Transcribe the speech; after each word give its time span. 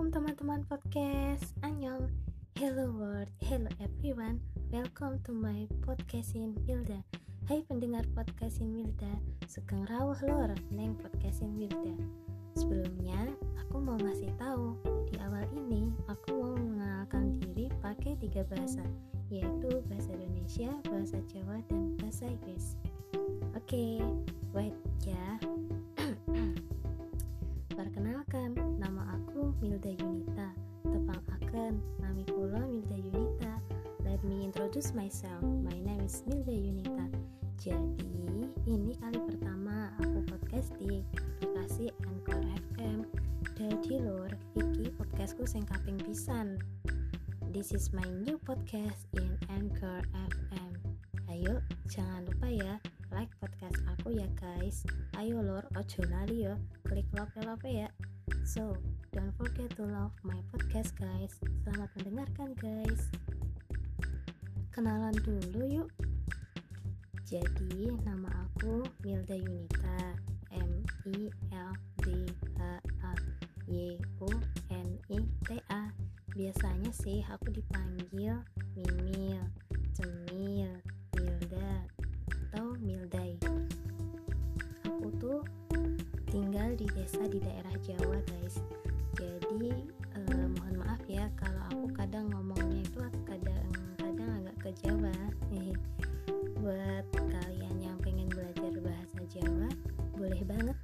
Assalamualaikum 0.00 0.32
teman-teman 0.32 0.60
podcast 0.64 1.44
Annyeong 1.60 2.08
Hello 2.56 2.88
world, 2.88 3.28
hello 3.44 3.68
everyone. 3.84 4.40
Welcome 4.72 5.20
to 5.28 5.36
my 5.36 5.68
podcastin 5.84 6.56
Wilda. 6.64 7.04
Hai 7.44 7.60
pendengar 7.68 8.08
podcastin 8.16 8.72
Wilda 8.72 9.12
Sugeng 9.44 9.84
rawuh 9.92 10.16
lor 10.24 10.56
neng 10.72 10.96
podcastin 10.96 11.52
Wilda. 11.52 11.92
Sebelumnya 12.56 13.28
aku 13.60 13.76
mau 13.76 14.00
ngasih 14.00 14.32
tahu 14.40 14.72
Di 15.12 15.20
awal 15.20 15.44
ini 15.52 15.92
aku 16.08 16.32
mau 16.32 16.56
mengenalkan 16.56 17.36
diri 17.36 17.68
pakai 17.84 18.16
tiga 18.24 18.40
bahasa 18.48 18.80
Yaitu 19.28 19.84
bahasa 19.84 20.16
Indonesia, 20.16 20.72
bahasa 20.88 21.20
Jawa, 21.28 21.60
dan 21.68 21.92
bahasa 22.00 22.24
Inggris. 22.24 22.72
Oke, 23.52 23.68
okay, 23.68 23.92
wait 24.56 24.72
ya 25.04 25.36
Perkenalkan, 27.90 28.54
nama 28.78 29.18
aku 29.18 29.50
Milda 29.58 29.90
Yunita. 29.90 30.54
Tepang 30.86 31.26
akan 31.26 31.82
nami 31.98 32.22
kula 32.22 32.62
Milda 32.70 32.94
Yunita. 32.94 33.58
Let 34.06 34.22
me 34.22 34.46
introduce 34.46 34.94
myself. 34.94 35.42
My 35.42 35.74
name 35.74 36.06
is 36.06 36.22
Milda 36.22 36.54
Yunita. 36.54 37.10
Jadi, 37.58 38.46
ini 38.70 38.94
kali 38.94 39.18
pertama 39.26 39.90
aku 39.98 40.22
podcast 40.22 40.70
di 40.78 41.02
aplikasi 41.42 41.90
Anchor 42.06 42.38
FM. 42.70 43.10
Jadi 43.58 43.98
lor, 44.06 44.38
iki 44.54 44.94
podcastku 44.94 45.42
sing 45.42 45.66
kaping 45.66 45.98
pisan. 45.98 46.62
This 47.50 47.74
is 47.74 47.90
my 47.90 48.06
new 48.22 48.38
podcast 48.38 49.10
in 49.18 49.34
Anchor 49.50 50.06
FM. 50.30 50.78
Ayo, 51.26 51.58
jangan 51.90 52.22
lupa 52.22 52.54
ya 52.54 52.78
like 53.10 53.30
podcast 53.42 53.74
aku 53.90 54.14
ya 54.14 54.26
guys. 54.38 54.86
Ayo 55.18 55.42
lor 55.42 55.66
ojo 55.74 56.00
lali 56.06 56.46
yo. 56.46 56.54
Klik 56.86 57.06
lope-lope 57.14 57.66
ya. 57.66 57.90
So 58.46 58.78
don't 59.10 59.34
forget 59.34 59.74
to 59.78 59.84
love 59.86 60.14
my 60.22 60.38
podcast 60.54 60.94
guys. 60.94 61.34
Selamat 61.66 61.90
mendengarkan 61.98 62.54
guys. 62.58 63.10
Kenalan 64.70 65.14
dulu 65.26 65.62
yuk. 65.66 65.90
Jadi 67.26 67.90
nama 68.06 68.46
aku 68.46 68.86
Milda 69.02 69.34
Yunita. 69.34 70.14
M 70.50 70.82
I 71.06 71.30
L 71.54 71.72
D 72.02 72.26
H 72.58 72.62
A 73.06 73.14
Y 73.70 73.98
U 74.22 74.30
N 74.70 74.88
I 75.10 75.18
T 75.46 75.48
A. 75.70 75.94
Biasanya 76.34 76.90
sih 76.94 77.26
aku 77.26 77.50
dipanggil 77.54 78.38
Mimil 78.78 79.42
Cemil 79.94 80.78
Milda 81.14 81.99
atau 82.70 82.86
Mildai. 82.86 83.34
Aku 84.86 85.10
tuh 85.18 85.42
tinggal 86.30 86.70
di 86.78 86.86
desa 86.94 87.26
di 87.26 87.42
daerah 87.42 87.74
Jawa, 87.82 88.22
guys. 88.30 88.62
Jadi 89.18 89.74
eh, 90.14 90.46
mohon 90.54 90.78
maaf 90.78 91.02
ya 91.10 91.26
kalau 91.34 91.66
aku 91.66 91.90
kadang 91.98 92.30
ngomongnya 92.30 92.86
itu 92.86 93.02
kadang-kadang 93.26 94.30
agak 94.38 94.56
ke 94.62 94.70
Jawa. 94.86 95.10
Buat 96.62 97.10
kalian 97.10 97.76
yang 97.82 97.98
pengen 98.06 98.30
belajar 98.30 98.70
bahasa 98.78 99.18
Jawa, 99.26 99.66
boleh 100.14 100.42
banget 100.46 100.78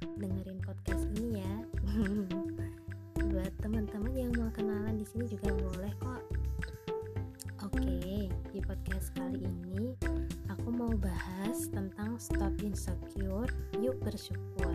mau 10.87 10.95
bahas 11.03 11.67
tentang 11.67 12.15
stop 12.15 12.55
insecure, 12.63 13.51
yuk 13.83 13.99
bersyukur. 14.07 14.71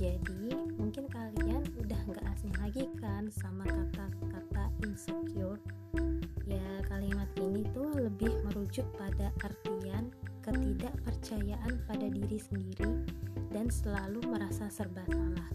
Jadi, 0.00 0.56
mungkin 0.80 1.04
kalian 1.12 1.60
udah 1.76 2.00
nggak 2.08 2.24
asing 2.32 2.56
lagi 2.56 2.88
kan 2.96 3.28
sama 3.28 3.68
kata-kata 3.68 4.72
insecure. 4.88 5.60
Ya, 6.48 6.64
kalimat 6.88 7.28
ini 7.36 7.68
tuh 7.76 7.84
lebih 8.00 8.32
merujuk 8.48 8.88
pada 8.96 9.28
artian 9.44 10.08
ketidakpercayaan 10.40 11.84
pada 11.84 12.08
diri 12.08 12.40
sendiri 12.40 13.04
dan 13.52 13.68
selalu 13.68 14.24
merasa 14.24 14.72
serba 14.72 15.04
salah. 15.04 15.52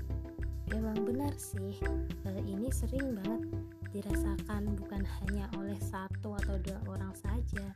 Emang 0.78 1.01
benar 1.09 1.34
sih, 1.41 1.81
hal 2.22 2.38
ini 2.45 2.69
sering 2.69 3.17
banget 3.17 3.50
dirasakan 3.89 4.78
bukan 4.78 5.01
hanya 5.01 5.50
oleh 5.57 5.81
satu 5.81 6.38
atau 6.38 6.61
dua 6.61 6.78
orang 6.85 7.17
saja, 7.17 7.73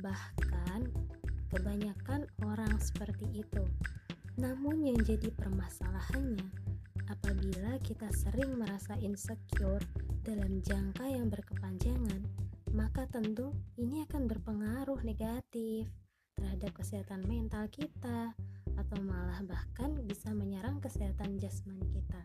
bahkan 0.00 0.88
Kebanyakan 1.52 2.24
orang 2.48 2.80
seperti 2.80 3.44
itu. 3.44 3.60
Namun 4.40 4.88
yang 4.88 4.96
jadi 5.04 5.28
permasalahannya, 5.36 6.48
apabila 7.12 7.76
kita 7.84 8.08
sering 8.08 8.56
merasa 8.56 8.96
insecure 8.96 9.84
dalam 10.24 10.64
jangka 10.64 11.12
yang 11.12 11.28
berkepanjangan, 11.28 12.24
maka 12.72 13.04
tentu 13.12 13.52
ini 13.76 14.00
akan 14.08 14.32
berpengaruh 14.32 15.04
negatif 15.04 15.92
terhadap 16.40 16.72
kesehatan 16.72 17.28
mental 17.28 17.68
kita 17.68 18.32
atau 18.72 18.98
malah 19.04 19.44
bahkan 19.44 19.92
bisa 20.08 20.32
menyerang 20.32 20.80
kesehatan 20.80 21.36
jasmani 21.36 21.84
kita. 21.92 22.22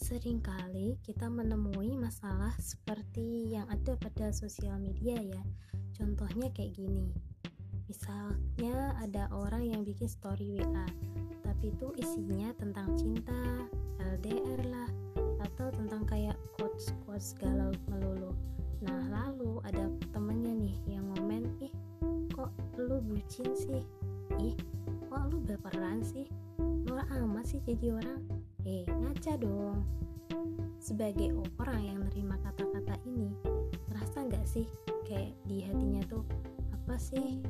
Seringkali 0.00 0.96
kita 1.04 1.28
menemui 1.28 1.92
masalah 2.00 2.56
seperti 2.56 3.52
yang 3.52 3.68
ada 3.68 4.00
pada 4.00 4.32
sosial 4.32 4.80
media 4.80 5.20
ya. 5.20 5.44
Contohnya 5.92 6.48
kayak 6.56 6.80
gini 6.80 7.33
Misalnya 7.84 8.96
ada 8.96 9.28
orang 9.28 9.68
yang 9.68 9.84
bikin 9.84 10.08
story 10.08 10.56
WA, 10.56 10.88
tapi 11.44 11.68
itu 11.68 11.92
isinya 12.00 12.48
tentang 12.56 12.96
cinta, 12.96 13.68
LDR 14.00 14.64
lah, 14.72 14.88
atau 15.44 15.68
tentang 15.68 16.08
kayak 16.08 16.36
quotes-quotes 16.56 17.36
galau 17.36 17.68
melulu. 17.92 18.32
Nah, 18.80 19.04
lalu 19.12 19.60
ada 19.68 19.92
temennya 20.16 20.56
nih 20.56 20.76
yang 20.96 21.04
ngomen, 21.12 21.44
ih 21.60 21.72
kok 22.32 22.48
lu 22.80 23.04
bucin 23.04 23.52
sih? 23.52 23.84
Ih, 24.40 24.56
kok 25.12 25.28
lu 25.28 25.44
baperan 25.44 26.00
sih? 26.00 26.24
Lu 26.88 26.96
amat 26.96 27.44
sih 27.52 27.60
jadi 27.68 28.00
orang? 28.00 28.20
Eh, 28.64 28.88
ngaca 28.88 29.36
dong. 29.36 29.84
Sebagai 30.80 31.36
orang 31.60 31.80
yang 31.84 31.98
nerima 32.00 32.40
kata-kata 32.40 32.96
ini, 33.04 33.28
merasa 33.92 34.24
nggak 34.24 34.48
sih 34.48 34.64
kayak 35.04 35.36
di 35.44 35.60
hatinya 35.64 36.00
tuh 36.08 36.24
apa 36.72 36.96
sih 37.00 37.40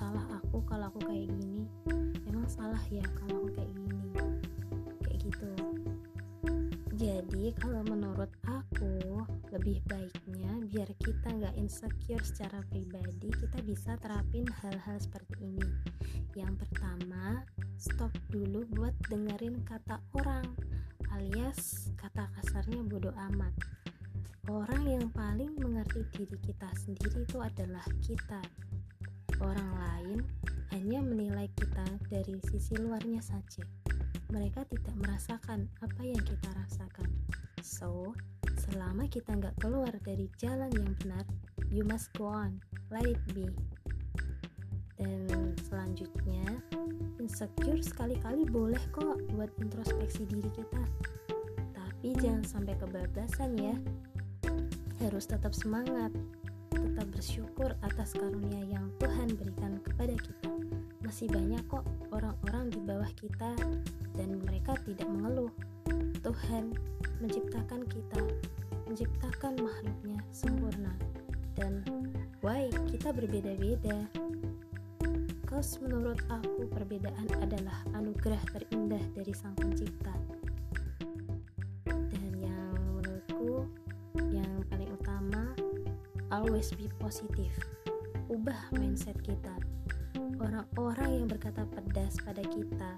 salah 0.00 0.24
aku 0.32 0.64
kalau 0.64 0.88
aku 0.88 1.12
kayak 1.12 1.28
gini. 1.28 1.68
Emang 2.24 2.48
salah 2.48 2.80
ya 2.88 3.04
kalau 3.20 3.44
aku 3.44 3.48
kayak 3.52 3.72
gini. 3.76 4.08
Kayak 5.04 5.18
gitu. 5.28 5.52
Jadi 6.96 7.44
kalau 7.60 7.84
menurut 7.84 8.32
aku 8.48 9.28
lebih 9.52 9.84
baiknya 9.84 10.56
biar 10.72 10.88
kita 10.96 11.36
nggak 11.36 11.52
insecure 11.60 12.24
secara 12.24 12.64
pribadi 12.72 13.28
kita 13.28 13.60
bisa 13.60 14.00
terapin 14.00 14.48
hal-hal 14.64 14.96
seperti 14.96 15.36
ini. 15.44 15.68
Yang 16.32 16.64
pertama 16.64 17.44
stop 17.76 18.12
dulu 18.32 18.64
buat 18.72 18.96
dengerin 19.12 19.60
kata 19.68 20.00
orang 20.16 20.48
alias 21.12 21.92
kata 22.00 22.24
kasarnya 22.40 22.80
bodoh 22.88 23.12
amat. 23.32 23.52
Orang 24.48 24.88
yang 24.88 25.12
paling 25.12 25.52
mengerti 25.60 26.08
diri 26.16 26.40
kita 26.40 26.72
sendiri 26.80 27.28
itu 27.28 27.36
adalah 27.36 27.84
kita 28.00 28.40
Orang 29.40 29.72
lain 29.80 30.20
hanya 30.76 31.00
menilai 31.00 31.48
kita 31.56 31.84
dari 32.12 32.36
sisi 32.52 32.76
luarnya 32.76 33.24
saja. 33.24 33.64
Mereka 34.30 34.68
tidak 34.68 34.94
merasakan 35.00 35.66
apa 35.80 36.02
yang 36.04 36.20
kita 36.22 36.48
rasakan. 36.54 37.08
So, 37.64 38.12
selama 38.68 39.08
kita 39.08 39.34
nggak 39.34 39.58
keluar 39.58 39.90
dari 40.04 40.28
jalan 40.36 40.70
yang 40.76 40.92
benar, 41.02 41.24
you 41.72 41.82
must 41.88 42.12
go 42.14 42.28
on, 42.28 42.60
let 42.92 43.08
it 43.08 43.18
be. 43.32 43.48
Dan 45.00 45.56
selanjutnya, 45.64 46.60
insecure 47.16 47.80
sekali-kali 47.80 48.44
boleh 48.44 48.80
kok 48.92 49.24
buat 49.32 49.48
introspeksi 49.56 50.28
diri 50.28 50.52
kita. 50.52 50.84
Tapi 51.72 52.12
jangan 52.20 52.44
sampai 52.44 52.76
kebablasan 52.76 53.56
ya. 53.56 53.74
Harus 55.00 55.24
tetap 55.24 55.56
semangat, 55.56 56.12
tetap 56.80 57.06
bersyukur 57.12 57.70
atas 57.84 58.16
karunia 58.16 58.64
yang 58.64 58.88
Tuhan 58.96 59.36
berikan 59.36 59.76
kepada 59.84 60.16
kita. 60.16 60.50
Masih 61.04 61.28
banyak 61.28 61.60
kok 61.68 61.84
orang-orang 62.08 62.72
di 62.72 62.80
bawah 62.80 63.10
kita 63.20 63.52
dan 64.16 64.28
mereka 64.40 64.76
tidak 64.88 65.04
mengeluh. 65.08 65.52
Tuhan 66.24 66.72
menciptakan 67.20 67.84
kita, 67.88 68.22
menciptakan 68.88 69.60
makhluknya 69.60 70.20
sempurna. 70.32 70.92
Dan 71.56 71.84
why 72.40 72.72
kita 72.88 73.12
berbeda-beda? 73.12 74.08
Kos 75.44 75.82
menurut 75.82 76.20
aku 76.30 76.70
perbedaan 76.70 77.28
adalah 77.42 77.84
anugerah 77.92 78.40
terindah 78.54 79.02
dari 79.12 79.34
Sang 79.34 79.52
Pencipta. 79.58 80.14
Always 86.40 86.72
be 86.72 86.88
positive 86.96 87.52
ubah 88.32 88.72
mindset 88.72 89.20
kita 89.20 89.52
orang-orang 90.40 91.20
yang 91.20 91.26
berkata 91.28 91.68
pedas 91.68 92.16
pada 92.24 92.40
kita 92.40 92.96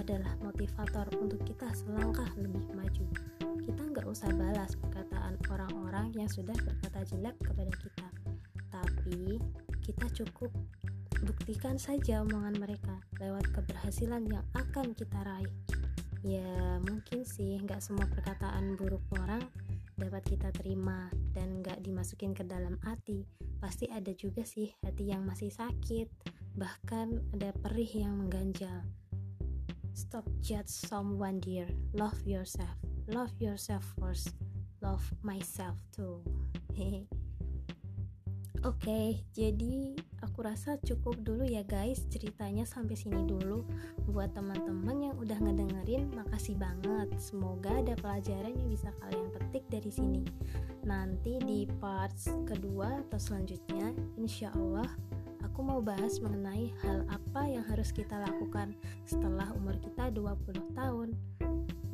adalah 0.00 0.32
motivator 0.40 1.06
untuk 1.20 1.44
kita 1.44 1.68
selangkah 1.76 2.26
lebih 2.40 2.64
maju. 2.72 3.06
Kita 3.62 3.82
nggak 3.84 4.06
usah 4.08 4.32
balas 4.32 4.74
perkataan 4.80 5.36
orang-orang 5.52 6.10
yang 6.16 6.26
sudah 6.26 6.56
berkata 6.56 7.04
jelek 7.04 7.36
kepada 7.44 7.72
kita, 7.84 8.08
tapi 8.72 9.38
kita 9.84 10.06
cukup 10.24 10.50
buktikan 11.20 11.76
saja 11.76 12.24
omongan 12.24 12.56
mereka 12.56 12.96
lewat 13.20 13.44
keberhasilan 13.52 14.24
yang 14.24 14.42
akan 14.56 14.96
kita 14.96 15.20
raih. 15.20 15.52
Ya 16.24 16.80
mungkin 16.80 17.28
sih 17.28 17.60
nggak 17.60 17.84
semua 17.84 18.08
perkataan 18.08 18.80
buruk 18.80 19.04
orang 19.20 19.44
dapat 20.00 20.24
kita 20.24 20.48
terima 20.56 21.12
dan 21.36 21.60
nggak 21.60 21.84
dimasukin 21.84 22.32
ke 22.32 22.42
dalam 22.48 22.80
hati. 22.80 23.28
Pasti 23.60 23.86
ada 23.92 24.10
juga 24.16 24.42
sih 24.48 24.72
hati 24.80 25.12
yang 25.12 25.28
masih 25.28 25.52
sakit, 25.52 26.08
bahkan 26.56 27.20
ada 27.36 27.52
perih 27.60 28.08
yang 28.08 28.16
mengganjal. 28.16 28.88
Stop 29.92 30.24
judge 30.40 30.72
someone 30.72 31.38
dear. 31.44 31.68
Love 31.92 32.24
yourself. 32.24 32.80
Love 33.04 33.36
yourself 33.36 33.84
first. 34.00 34.32
Love 34.80 35.04
myself 35.20 35.76
too. 35.92 36.24
Hehe. 36.72 37.04
Oke, 38.60 38.92
okay, 38.92 39.08
jadi 39.32 39.96
aku 40.20 40.44
rasa 40.44 40.76
cukup 40.84 41.16
dulu 41.24 41.48
ya 41.48 41.64
guys 41.64 42.04
ceritanya 42.12 42.68
sampai 42.68 42.92
sini 42.92 43.24
dulu. 43.24 43.64
Buat 44.04 44.36
teman-teman 44.36 45.00
yang 45.00 45.16
udah 45.16 45.40
ngedengerin, 45.40 46.12
makasih 46.12 46.60
banget. 46.60 47.08
Semoga 47.16 47.80
ada 47.80 47.96
pelajaran 47.96 48.52
yang 48.52 48.68
bisa 48.68 48.92
kalian 49.00 49.32
petik 49.32 49.64
dari 49.72 49.88
sini. 49.88 50.28
Nanti 50.84 51.40
di 51.40 51.64
parts 51.80 52.28
kedua 52.44 53.00
atau 53.08 53.16
selanjutnya, 53.16 53.96
insya 54.20 54.52
Allah 54.52 54.92
aku 55.40 55.64
mau 55.64 55.80
bahas 55.80 56.20
mengenai 56.20 56.68
hal 56.84 57.08
apa 57.08 57.48
yang 57.48 57.64
harus 57.64 57.88
kita 57.96 58.20
lakukan 58.20 58.76
setelah 59.08 59.48
umur 59.56 59.80
kita 59.80 60.12
20 60.12 60.76
tahun. 60.76 61.16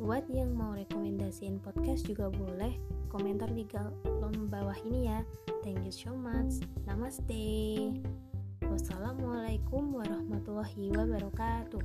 Buat 0.03 0.27
yang 0.27 0.51
mau 0.51 0.75
rekomendasiin 0.75 1.63
podcast 1.63 2.03
juga 2.11 2.27
boleh 2.27 2.75
komentar 3.07 3.55
di 3.55 3.63
kolom 3.71 4.51
bawah 4.51 4.75
ini 4.83 5.07
ya. 5.07 5.23
Thank 5.67 5.83
you 5.83 5.91
so 5.91 6.15
much. 6.15 6.63
Namaste. 6.87 7.91
Wassalamualaikum 8.63 9.99
warahmatullahi 9.99 10.95
wabarakatuh. 10.95 11.83